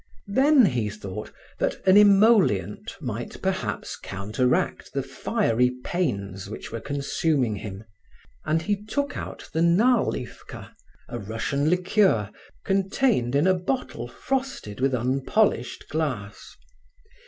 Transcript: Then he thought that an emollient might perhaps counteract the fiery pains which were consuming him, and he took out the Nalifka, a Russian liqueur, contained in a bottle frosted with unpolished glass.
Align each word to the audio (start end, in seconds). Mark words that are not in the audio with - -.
Then 0.33 0.65
he 0.65 0.89
thought 0.89 1.31
that 1.59 1.79
an 1.85 1.95
emollient 1.95 2.95
might 2.99 3.39
perhaps 3.39 3.95
counteract 3.95 4.93
the 4.93 5.03
fiery 5.03 5.69
pains 5.83 6.49
which 6.49 6.71
were 6.71 6.79
consuming 6.81 7.57
him, 7.57 7.83
and 8.43 8.63
he 8.63 8.83
took 8.83 9.15
out 9.15 9.47
the 9.53 9.61
Nalifka, 9.61 10.73
a 11.07 11.19
Russian 11.19 11.69
liqueur, 11.69 12.31
contained 12.65 13.35
in 13.35 13.45
a 13.45 13.53
bottle 13.53 14.07
frosted 14.07 14.79
with 14.81 14.95
unpolished 14.95 15.87
glass. 15.87 16.55